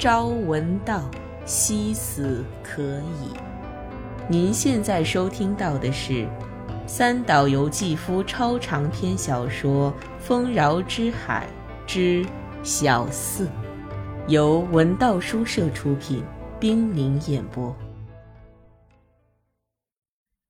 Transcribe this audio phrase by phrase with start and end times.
[0.00, 1.10] 朝闻道，
[1.44, 3.36] 夕死可矣。
[4.30, 6.26] 您现在收听到的是
[6.86, 11.46] 三岛由纪夫超长篇小说《丰饶之海
[11.86, 12.24] 之
[12.62, 13.46] 小四》，
[14.26, 16.24] 由文道书社出品，
[16.58, 17.76] 冰凌演播，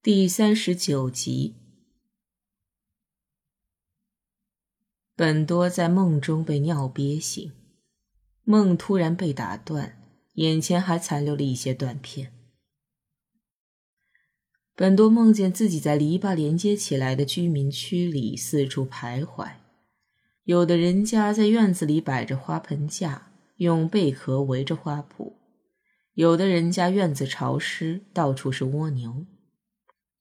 [0.01, 1.57] 第三十九集。
[5.17, 7.51] 本多在梦中被尿憋醒。
[8.45, 9.97] 梦突然被打断，
[10.35, 12.33] 眼前还残留了一些断片。
[14.75, 19.51] 本多梦见自己在篱笆连接起来的居民区里四处徘徊，
[20.45, 25.35] 有的人家在院子里摆着花盆架，用贝壳围着花圃；
[26.15, 29.27] 有的人家院子潮湿，到处是蜗牛。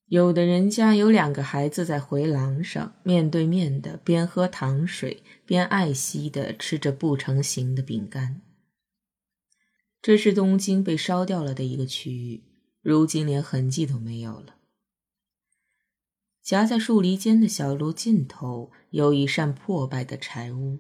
[0.10, 8.42] 有的人家有两个孩子在回廊上面对面的，边喝糖水边爱惜的吃着不成形的饼干。
[10.02, 12.44] 这是东京被烧掉了的一个区域，
[12.82, 14.56] 如今连痕迹都没有了。
[16.42, 20.80] 夹在树篱间的小路尽头有一扇破败的柴屋，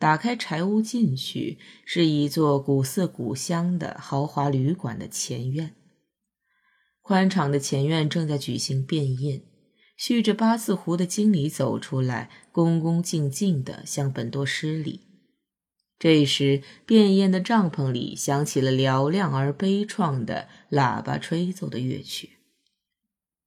[0.00, 5.76] 打开柴屋进去，是一座古色古香的豪华旅馆的前院。
[7.02, 9.42] 宽敞的前院正在举行便宴，
[9.96, 15.00] 蓄着八字胡的经理走出来，恭恭敬敬地向本多施礼。
[15.98, 22.38] 这时，便宴的帐篷里响起了嘹亮而悲怆的喇叭吹奏的乐曲。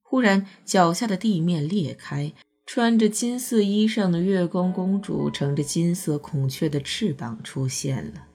[0.02, 2.32] 忽然，脚下的地面裂开，
[2.64, 8.28] 穿着金色衣裳的月光公主乘着金色孔雀的翅膀出现了。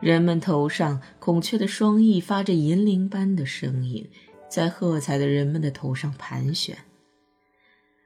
[0.00, 4.10] 人们头上孔雀的双翼发着银铃般的声音。
[4.48, 6.76] 在喝彩的人们的头上盘旋，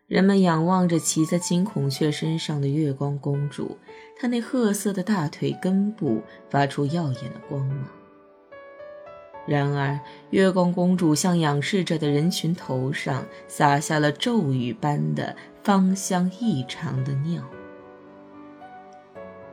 [0.06, 3.78] 人们仰望着骑在金孔雀身上的月光公主，
[4.18, 7.86] 她那褐色的大腿根部发出耀眼的光芒。
[9.46, 9.98] 然而，
[10.30, 17.42] 月光公主向仰视着的人群头上洒下了咒雨般的芳香异常的尿。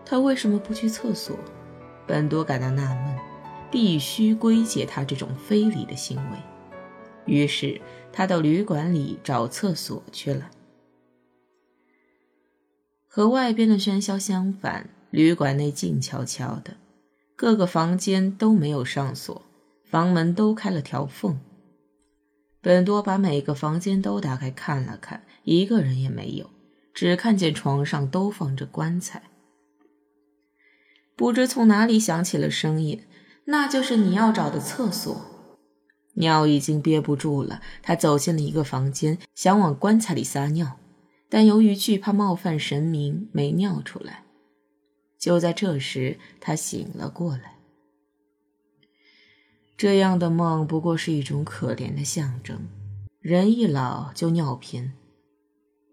[0.06, 1.38] 她为什么不去厕所？
[2.06, 3.16] 本多感到纳闷，
[3.72, 6.38] 必须归结她这种非礼的行为。
[7.30, 7.80] 于是
[8.12, 10.50] 他到旅馆里找厕所去了。
[13.08, 16.78] 和外边的喧嚣相反，旅馆内静悄悄的，
[17.36, 19.42] 各个房间都没有上锁，
[19.86, 21.40] 房门都开了条缝。
[22.62, 26.50] 本多把每个房间都打开看了看，一个人也没有，
[26.94, 29.24] 只看见床上都放着棺材。
[31.16, 33.04] 不知从哪里响起了声音，
[33.46, 35.39] 那就是你要找的厕所。
[36.14, 40.78] 尿已经憋不住了，他走进了一个房间，想往棺材里撒尿，
[41.30, 44.26] 但由于惧怕冒犯神明，没尿出来。
[45.18, 47.58] 就在这时，他醒了过来。
[49.78, 52.68] 这样的梦不过是一种可怜的象征，
[53.20, 54.92] 人一老就尿频。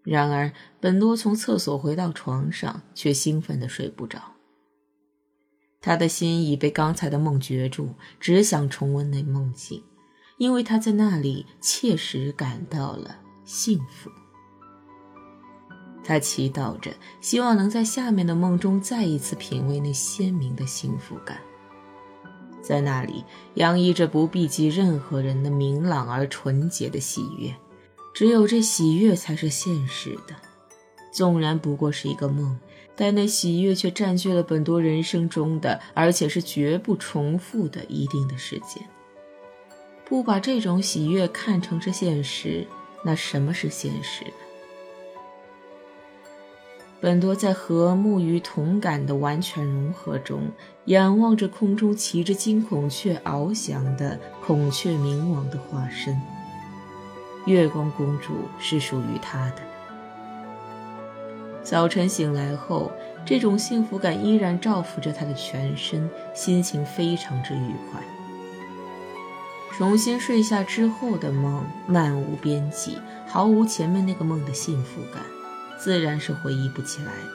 [0.03, 4.33] 然而，本多从厕所回到床上，却兴奋的睡不着。
[5.79, 9.83] 他的心已被刚才的梦攫住，只想重温那梦境。
[10.37, 14.09] 因为他在那里切实感到了幸福，
[16.03, 21.39] 他祈祷着，希望能在下面的梦中再一次品味那鲜明的幸福感。
[22.61, 23.23] 在那里
[23.55, 27.55] 洋溢着不避及任何人的明朗而纯洁的喜悦，
[28.13, 30.35] 只有这喜悦才是现实的。
[31.11, 32.59] 纵然不过是一个梦，
[32.95, 38.87] 但那喜悦却占据了本多人生中的，而且是绝不重复的一定的时间。
[40.09, 42.65] 不把这种喜悦看成是现实，
[43.03, 44.31] 那什么是现实呢？
[47.01, 50.49] 本多在和木鱼同感的完全融合中，
[50.85, 56.17] 仰望着空中骑着金孔雀翱翔的孔雀冥王的化身。
[57.45, 59.61] 月光公主是属于他的。
[61.63, 62.89] 早晨醒来后，
[63.25, 68.01] 这种幸福感依然照拂着他的全身，心情非常之愉快。
[69.77, 72.97] 重新睡下之后的梦漫无边际，
[73.27, 75.21] 毫无前面那个梦的幸福感，
[75.79, 77.33] 自然是回忆不起来的。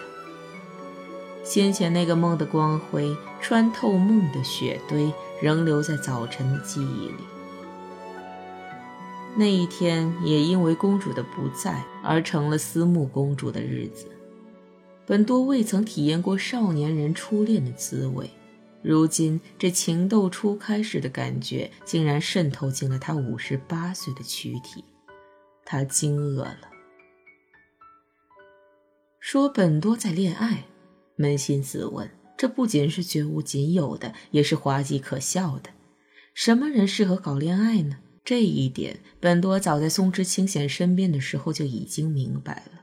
[1.45, 7.25] 先前那个梦的光辉穿透梦的雪堆，仍留在早晨的记忆里。
[9.37, 14.07] 那一天也因为公主的不在而成了思慕公主的日子。
[15.07, 18.29] 本多未曾体验过少年人初恋的滋味。
[18.83, 24.85] 如今，这情窦初开时的感觉竟然渗透进了他五十八岁的躯体，
[25.65, 26.69] 他惊愕了。
[29.21, 30.65] 说本多在恋爱，
[31.17, 35.71] 扪心自问，这不仅是绝无仅有的，也是滑稽可笑的。
[36.35, 37.99] 什么人适合搞恋爱呢？
[38.25, 42.82] 这一点，本多早在松之清显身边的时候就已经明白了。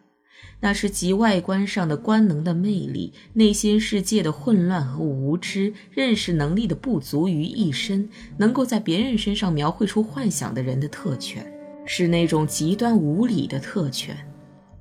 [0.60, 11.46] 那是集外观上的官能的魅力、内心世界的混乱和无知、认识能力的不足于一身，能够在别人身上描绘出幻想的人的特权，
[11.86, 14.16] 是那种极端无理的特权。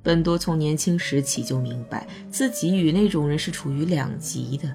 [0.03, 4.73] 本多从年轻时起就明白，自己与那种人是处于两极的。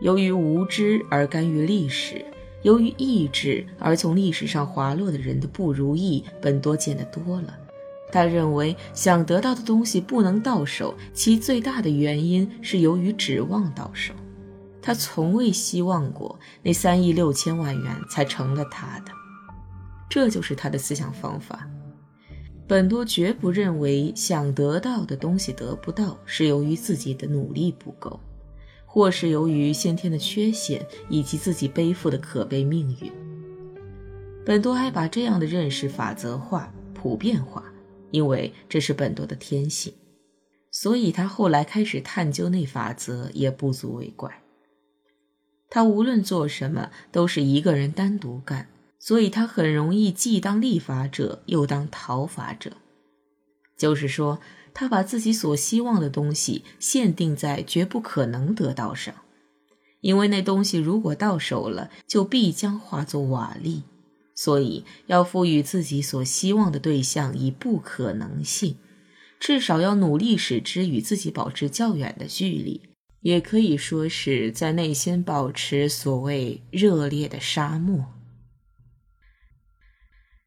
[0.00, 2.24] 由于无知而甘于历史。
[2.62, 7.54] 由于意志而从历史上滑落的人的不如意，本多见得多了。
[8.14, 14.14] 他认为，想得到的东西不能到手，其最大的原因是由于指望到手。
[14.80, 19.10] 他从未希望过那三亿六千万元才成了他的，
[20.08, 21.68] 这就是他的思想方法。
[22.68, 28.20] 本多绝不认为想得到的东西得不到是由于自己的努力不够。
[28.86, 33.10] 或是由于先天的缺陷，以及自己背负的可悲命运，
[34.46, 37.64] 本多还把这样的认识法则化、普遍化，
[38.14, 39.92] 因为这是本多的天性，
[40.70, 44.40] 所以他后来开始探究那法则也不足为怪。
[45.68, 48.68] 他无论做什么都是一个人单独干，
[49.00, 52.76] 所以他很容易既当立法者又当讨法者，
[53.76, 54.38] 就是说。
[54.76, 59.14] 他把自己所希望的东西限定在绝不可能得到上，
[60.00, 63.82] 因为那东西如果到手了，就必将化作瓦砾。
[64.34, 68.76] 所以要赋予自己所希望的对象以不可能性，
[69.38, 72.80] 至少要努力使之与自己保持较远的距离，
[73.20, 78.06] 也可以说是在内心保持所谓热烈的沙漠。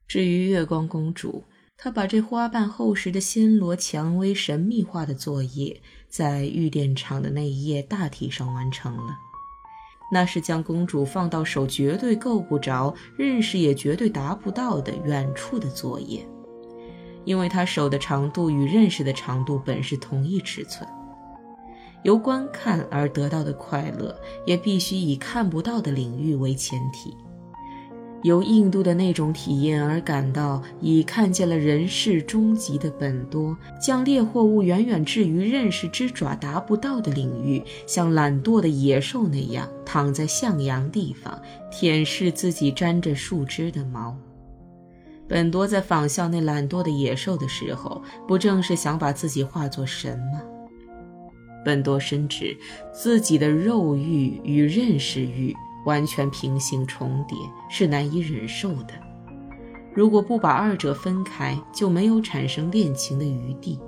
[0.07, 1.45] 至于月光公主。
[1.80, 5.80] 她把这花瓣厚实的暹罗蔷薇神秘化的作业，
[6.10, 9.16] 在御殿场的那一页大体上完成了。
[10.09, 16.25] 那是将公主放到手绝对够不着、认识也绝对达不到的远处的作业，
[17.25, 20.88] 因为她手的长度与认识的长度本是同一尺寸。
[22.04, 27.18] 由观看而得到的快乐，也必须以看不到的领域为前提。
[28.23, 41.39] 由印度的那种体验而感到已看见了人世终极的本多，将猎获物远远置于认识之爪达不到的领域，像懒惰的野兽那样躺在向阳地方，
[41.71, 44.17] 舔舐自己沾着树枝的毛。
[45.27, 50.41] 本多在仿效那懒惰的野兽的时候，不正是想把自己化作神吗？
[51.65, 52.57] 本多深知
[52.93, 55.53] 自己的肉欲与认识欲。
[55.88, 57.38] 完全平行重叠
[57.69, 58.94] 是难以忍受的。
[59.95, 63.80] 如果不把二者分开，就没有产生恋情的余地。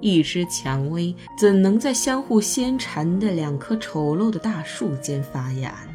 [0.00, 5.92] 一枝蔷薇怎能在相互牵缠的两棵丑陋的大树间发芽呢？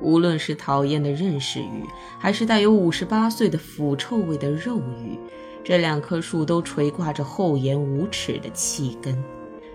[0.00, 1.84] 无论是讨厌的认识欲，
[2.18, 5.18] 还是带有五十八岁的腐臭味的肉欲，
[5.64, 9.16] 这两棵树都垂挂着厚颜无耻的气根。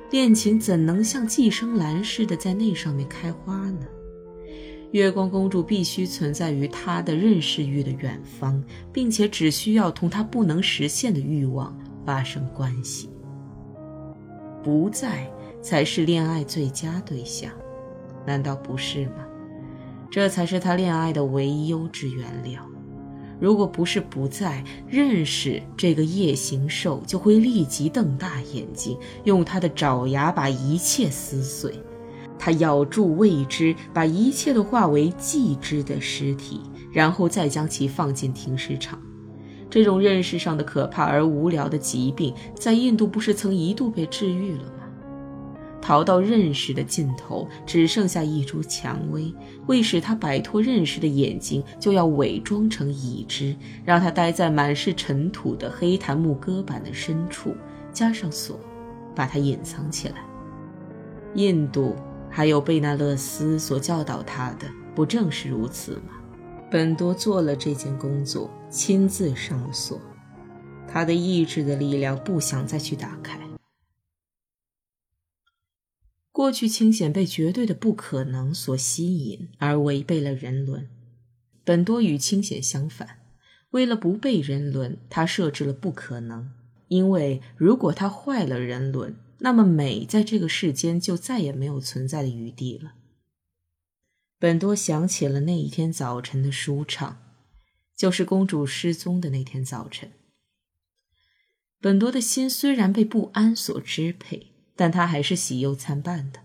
[0.10, 3.86] 恋情怎能像寄生兰似的在那上面开花呢？
[4.92, 13.10] 月光公主必须存在于他的认识欲的远方，并且只需要同他不能实现的欲望发生关系。
[14.64, 15.30] 不在
[15.62, 17.52] 才是恋爱最佳对象，
[18.26, 19.26] 难道不是吗？
[20.10, 22.66] 这才是他恋爱的唯一优质原料。
[23.40, 31.74] 如果不是不在，认识这个夜行兽就会立即瞪大眼睛，用他的爪牙把一切撕碎。
[32.48, 36.62] 他咬住未知，把一切都化为既知的尸体，
[36.94, 38.98] 然后再将其放进停尸场。
[39.70, 44.88] 这种认识上的可怕而无聊的疾病，在印度不是曾一度被治愈了吗？
[45.82, 49.36] 逃到认识的尽头，只剩下一株蔷薇。
[49.66, 57.54] 为使他摆脱认识的眼睛，就要伪装成已知，让他待在满是尘土的黑檀木搁板的深处，
[57.92, 58.58] 加上锁，
[59.14, 60.16] 把它隐藏起来。
[61.36, 61.94] 印度。
[62.38, 66.22] 还有贝纳勒斯所教导他的，不正是如此吗？
[66.70, 70.00] 本多做了这件工作，亲自上了锁。
[70.88, 73.40] 他的意志的力量不想再去打开。
[76.32, 80.88] 过去清显被绝对的不可能所吸引，而违背了人伦。
[81.64, 83.18] 本多与清显相反，
[83.72, 86.52] 为了不被人伦，他设置了不可能。
[86.88, 92.94] 因为如果他坏了人伦，那么美在这个世间就再也没有存在的余地了。
[94.40, 97.18] 本多想起了那一天早晨的舒畅，
[97.96, 100.12] 就是公主失踪的那天早晨。
[101.80, 106.40] 本多的心虽然被不安所支配，但他还是喜忧参半的。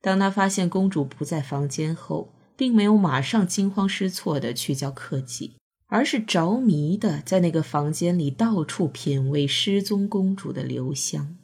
[0.00, 5.56] 当他发现公主不在房间后，并没有马上惊慌失措地去叫克己，
[5.86, 11.36] 而是着迷地在那个房间里到处品味失踪公主的留香。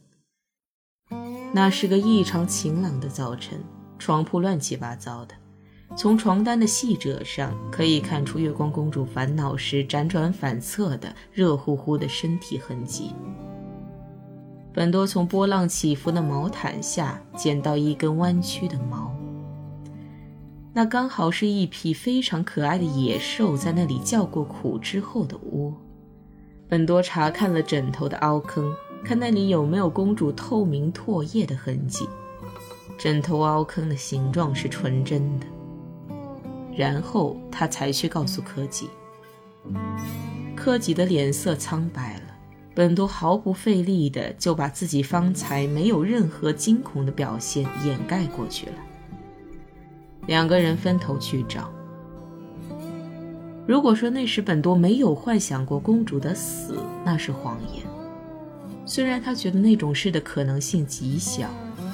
[1.52, 3.58] 那是个异常晴朗的早晨，
[3.98, 5.34] 床铺乱七八糟的，
[5.96, 13.12] 从床单的细褶上可以看出月光公主烦恼时辗转反侧的热乎乎的身体痕迹。
[14.74, 19.10] 本多从波浪起伏的毛毯下捡到一根弯曲的毛，
[20.74, 25.74] 那刚好是一匹非常可爱的野兽在那里叫过苦之后的窝。
[26.68, 28.72] 本多查看了枕头的凹坑，
[29.04, 32.08] 看那里有没有公主透明唾液的痕迹。
[32.98, 35.46] 枕头凹坑的形状是纯真的。
[36.76, 38.88] 然后他才去告诉柯基，
[40.54, 42.22] 柯基的脸色苍白了。
[42.74, 48.72] 本多毫不费力的就把自己方才没有任何惊恐的表现掩盖过去了。
[50.28, 51.68] 两个人分头去找。
[53.66, 57.97] 如果说那时本多没有幻想过公主的死，那是谎言。
[58.88, 61.50] 虽然他觉得那种事的可能性极小，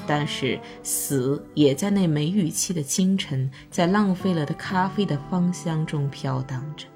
[0.07, 6.87] 但是死也在那没预期的清晨，在浪费了的咖啡的芳香中飘荡着。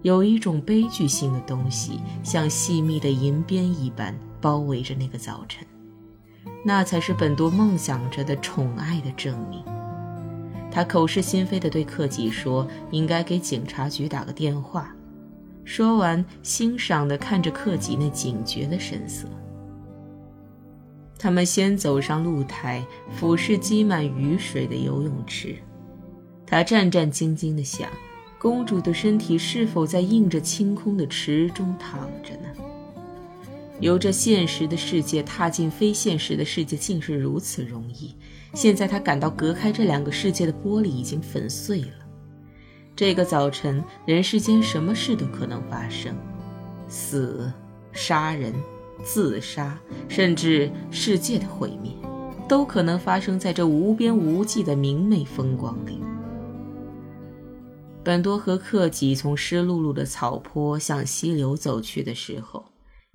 [0.00, 5.66] 有一种悲剧性的东西，像细密的银边一般包围着那个早晨，
[6.64, 9.62] 那才是本多梦想着的宠爱的证明。
[10.70, 14.94] 他口是心非地对克己说：“应该给警察局打个电话。”
[15.66, 19.26] 说完，欣赏地看着克己那警觉的神色。
[21.18, 25.56] 他们先走上露台，俯视积满雨水的游泳池。
[26.46, 27.90] 他战战兢兢地想。
[28.38, 32.48] 公主的身体是否在映着清空的池中躺着呢？
[33.80, 38.14] 由着现实的世界踏进非现实的世界，竟是如此容易。
[38.54, 42.05] 现在他感到隔开这两个世界的玻璃已经粉碎了。
[42.96, 46.16] 这个早晨，人世间什么事都可能发生：
[46.88, 47.52] 死、
[47.92, 48.54] 杀人、
[49.04, 51.92] 自杀，甚至世界的毁灭，
[52.48, 56.00] 都可能发生在这无边无际的明媚风光里。
[58.02, 62.64] 本多和克己从湿漉漉的草坡向溪流走去的时候，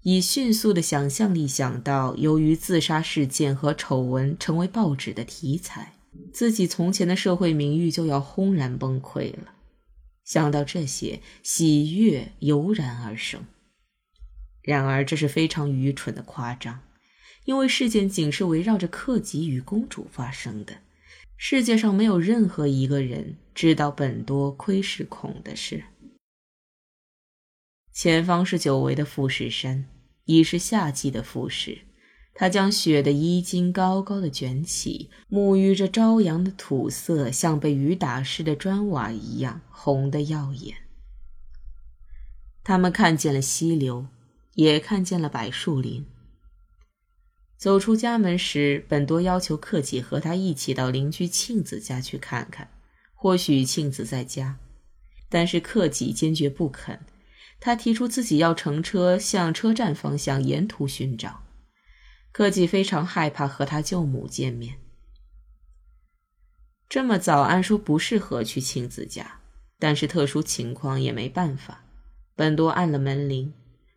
[0.03, 5.93] 以迅速的想象力想到，由于自杀事件和丑闻成为报纸的题材，
[6.31, 9.53] 自己从前的社会名誉就要轰然崩溃了。
[10.31, 13.45] 想到这些，喜悦油然而生。
[14.61, 16.79] 然而，这是非常愚蠢的夸张，
[17.43, 20.77] 因为事件仅是围绕着克己与公主发生的。
[21.35, 25.83] 世界上没有任何一个人知道本多窥视孔的事。
[27.91, 29.85] 前方是久违的富士山，
[30.23, 31.79] 已是夏季的富士。
[32.33, 40.77] 他将雪的衣襟高高的卷起，沐浴着朝阳的土色，像被雨打湿的砖瓦一样红得耀眼。
[42.63, 44.07] 他们看见了溪流，
[44.55, 46.05] 也看见了柏树林。
[47.57, 52.69] 走出家门时，本多要求克己和他一起到邻居庆子家去看看，
[53.13, 54.57] 或许庆子在家。
[55.29, 56.99] 但是克己坚决不肯，
[57.59, 61.40] 他提出自己要乘车向车站方向沿途寻找。
[62.31, 64.75] 克己非常害怕和他舅母见面。
[66.89, 69.39] 这么早按说不适合去庆子家，
[69.79, 71.83] 但是特殊情况也没办法。
[72.35, 73.53] 本多按了门铃。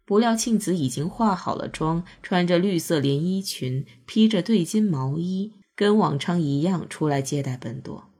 [0.06, 8.10] 不料庆子已经化好了妆，穿着绿色连衣裙，披着对襟毛衣，跟往常一样出来接待本多。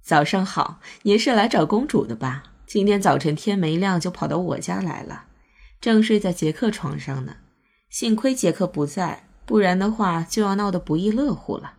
[0.00, 2.54] 早上好，您是来找公主的吧？
[2.66, 5.26] 今天早晨天没亮就跑到我家来了，
[5.78, 7.36] 正睡在杰克床上呢。
[7.94, 11.74] 幸亏杰克不在，不然的话就要闹得不亦乐乎了。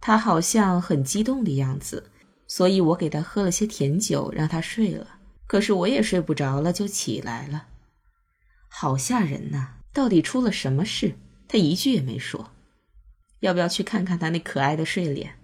[0.00, 2.10] 他好像很激动的样子，
[2.48, 5.20] 所以我给他喝了些甜酒，让他睡了。
[5.46, 7.68] 可是我也睡不着了，就起来了。
[8.66, 9.74] 好吓人呐！
[9.92, 11.14] 到底出了什么事？
[11.46, 12.50] 他一句也没说。
[13.38, 15.36] 要不要去看看他那可爱的睡脸？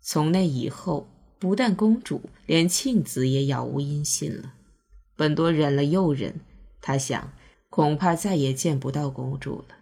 [0.00, 4.54] 从那以后，不但公主，连庆子也杳无音信了。
[5.16, 6.40] 本多忍了又忍，
[6.80, 7.32] 他想，
[7.78, 9.76] 恐怕再也见不到公主了。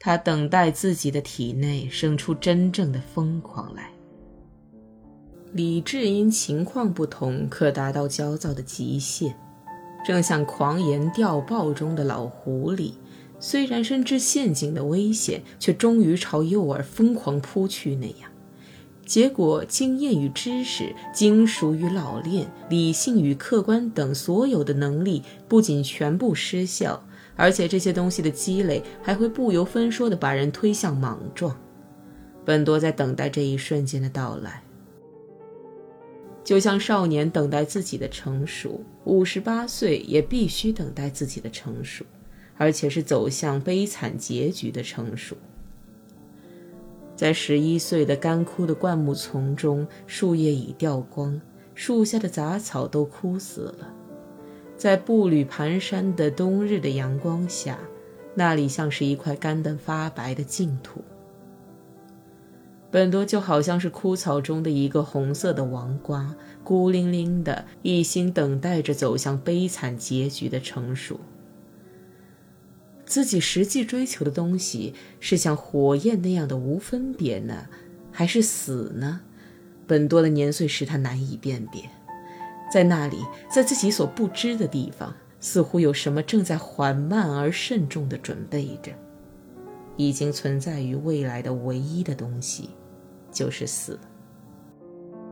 [0.00, 3.92] 他等待自己的体内生出真正的疯狂来。
[5.52, 9.38] 理智因情况不同，可达到焦躁的极限。
[10.04, 12.94] 正像狂言钓豹中的老狐狸，
[13.38, 18.27] 虽然深知陷阱的危险，却终于朝诱饵疯狂扑去那样。
[19.08, 27.02] 结果，经验与知识、精熟与老练、理性与客观等所有的能力，不仅全部失效，
[27.34, 31.58] 而且这些东西的积累，还会不由分说地把人推向莽撞。
[32.44, 34.62] 本多在等待这一瞬间的到来，
[36.44, 42.04] 就像少年等待自己的成熟，五十八岁也必须等待自己的成熟，
[42.58, 45.34] 而且是走向悲惨结局的成熟。
[47.18, 51.40] 在十一岁的干枯的灌木丛中，树叶已掉光，
[51.74, 53.92] 树下的杂草都枯死了。
[54.76, 57.76] 在步履蹒跚的冬日的阳光下，
[58.36, 61.02] 那里像是一块干得发白的净土。
[62.88, 71.18] 本多就好像是枯草中的一个红色的王瓜，孤零零的，一心等待着走向悲惨结局的成熟。
[73.08, 77.66] 自己实际追求的东西是像火焰那样的无分别呢，
[78.12, 79.22] 还是死呢？
[79.86, 81.80] 本多的年岁使他难以辨别。
[82.70, 83.16] 在那里，
[83.50, 88.92] 在自己所不知的地方，似乎有什么正在缓慢而慎重地准备着。
[89.96, 92.68] 已经存在于未来的唯一的东西，
[93.32, 93.98] 就是死。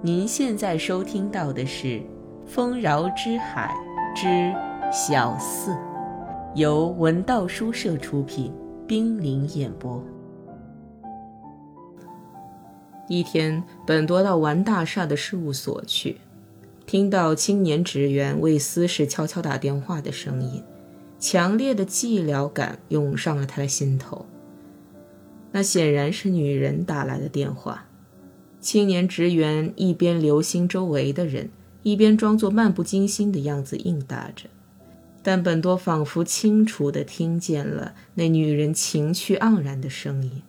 [0.00, 1.87] 您现在收听到的是
[2.47, 3.76] 《丰饶之海
[4.14, 4.50] 之
[4.90, 5.73] 小四》，
[6.56, 8.50] 由文道书社出品，
[8.86, 10.02] 冰凌演播。
[13.10, 16.16] 一天，本多到完大厦的事务所去，
[16.86, 20.62] 听到青年职员为私事悄悄打电话的声音，
[21.18, 24.25] 强烈的寂寥感涌上了他的心头。
[25.52, 27.84] 那显然是女人打来的电话。
[28.62, 31.50] 青年职员一边留心周围的人，
[31.82, 34.48] 一边装作漫不经心的样子应答着。
[35.26, 40.40] 但本多仿佛清楚地听见了那女人情趣盎然的声音。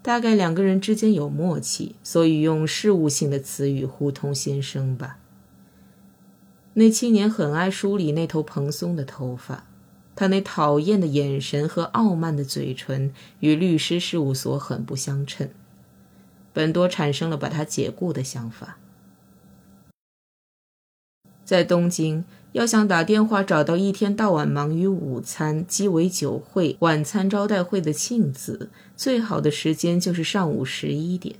[0.00, 5.18] 大概两个人之间有默契，所以用事务性的词语互通心声吧。
[6.72, 9.66] 那青年很爱梳理那头蓬松的头发。
[10.16, 15.50] 他那讨厌的眼神和傲慢的嘴唇与律师事务所很不相称，
[16.54, 18.78] 本多产生了把他解雇的想法。
[21.44, 31.36] 在东京，要想打电话找到一天到晚忙于午餐、鸡尾酒会、晚餐招待会的庆子，最好的时间就是上午十一点。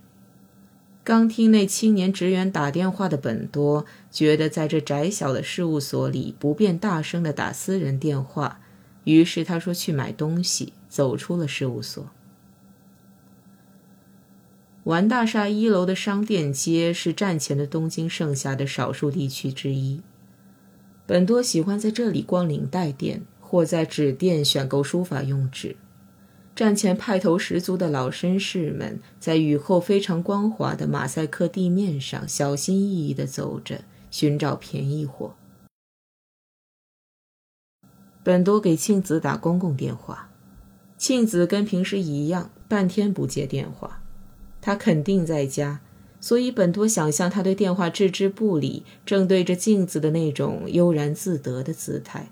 [1.04, 8.60] 刚听那青年职员打电话的本多，觉得在这窄小的事务所里不便大声的打私人电话。
[9.04, 12.08] 于是他说去买东西，走出了事务所。
[14.84, 20.00] 丸大厦一楼的商店街是战前的东京剩下的少数地区之一。
[21.06, 25.76] 本多喜欢在这里逛领带店，或在纸店选购书法用纸。
[26.54, 35.34] 战前派头十足的老绅士们，在雨后非常光滑的马赛克地面上小心翼翼地走着，寻找便宜货。
[38.22, 40.30] 本多给庆子打公共电话，
[40.96, 44.02] 庆子跟平时一样，半天不接电话。
[44.60, 45.80] 他肯定在家，
[46.22, 52.28] 所以本多想象他对电话置之不理，正对着镜子的那种悠然自得的姿态。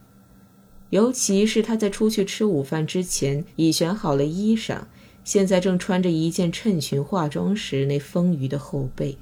[0.90, 4.82] 尤其是他在出去吃午饭之前已选好了衣裳，
[5.24, 9.18] 现在正穿着一件衬裙化妆时那丰腴的后背。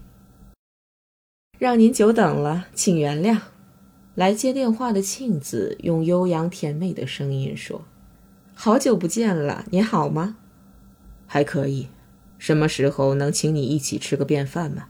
[1.59, 3.41] 让您久等了，请原谅。
[4.15, 7.85] 来接电话的庆子用悠扬甜美的声音说
[8.53, 10.37] ：“好久不见了，你好吗？
[11.27, 11.89] 还可以。
[12.39, 14.87] 什么时候能请你一起吃个便饭吗？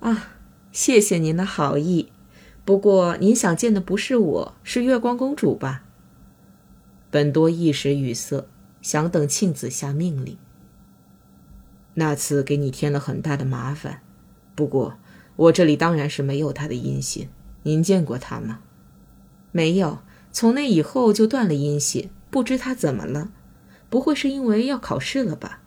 [0.00, 0.32] 啊，
[0.72, 2.10] 谢谢您的好意。
[2.64, 5.84] 不过您想见的不是我，是月光公主吧？”
[7.10, 8.46] 本多一时语塞，
[8.80, 10.38] 想等庆子下命令。
[11.94, 14.00] 那次给你添了很大的麻烦，
[14.54, 14.94] 不过
[15.36, 17.28] 我这里当然是没有他的音信。
[17.64, 18.60] 您见过他吗？
[19.52, 19.98] 没有，
[20.30, 22.10] 从那以后就断了音信。
[22.30, 23.32] 不知他怎么了？
[23.88, 25.60] 不会是因为要考试了吧？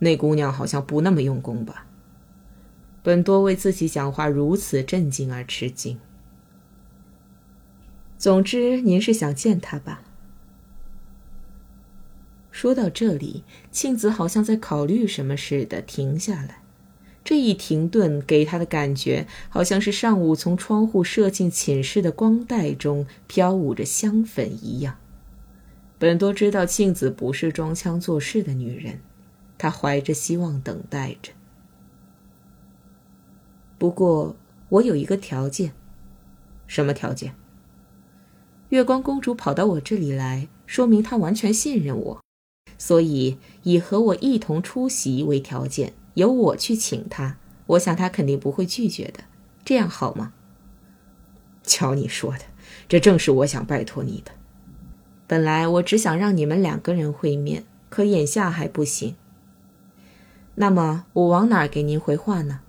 [0.00, 1.86] 那姑娘好像不那么用功吧？
[3.02, 5.98] 本多为自己讲话如此震惊而吃惊。
[8.16, 10.02] 总之，您是想见他吧？
[12.50, 16.62] 说到这里，庆子好像在考虑什么似的，停下来。
[17.22, 24.98] 这一停顿给他的感觉，好像是上午从窗户射进寝室的光带中飘舞着香粉一样。
[25.98, 29.00] 本多知道庆子不是装腔作势的女人，
[29.58, 31.32] 她怀着希望等待着。
[33.78, 34.36] 不过，
[34.68, 35.72] 我有一个条件。
[36.66, 37.34] 什么条件？
[38.70, 42.20] 月光公主跑到我这里来，说明她完全信任我，
[42.78, 45.92] 所以以和我一同出席为条件。
[46.14, 49.24] 由我去请她，我想她肯定不会拒绝的，
[49.64, 50.32] 这样好吗？
[51.62, 52.44] 瞧你说的，
[52.88, 54.32] 这正是我想拜托你的。
[55.26, 59.16] 本来我只想让你们两个人会面，可眼下还不行。
[60.56, 62.60] 那么我往哪儿给您回话呢？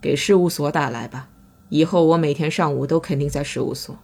[0.00, 1.28] 给事务所打来吧。
[1.68, 3.98] 以后我每天上午都肯定在事务所。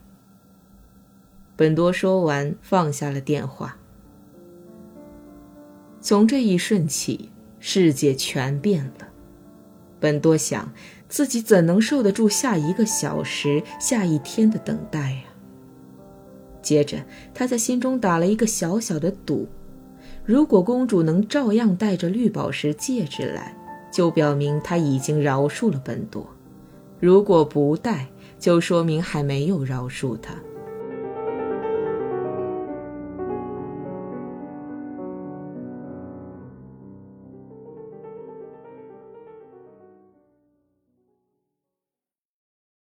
[1.54, 3.76] 本多说完，放下了电话。
[6.00, 9.08] 从这一瞬起，世界全变了。
[10.00, 10.72] 本多想，
[11.08, 15.22] 自己怎能受得住下一个小时、下一天的等待呀？
[16.60, 19.46] 接着，他在心中打了一个小小的赌：
[20.24, 23.56] 如果公主能照样带着绿宝石戒指来，
[23.90, 26.22] 就表明她已经饶恕了本多；
[27.00, 28.06] 如果不带，
[28.38, 30.34] 就说明还没有饶恕她。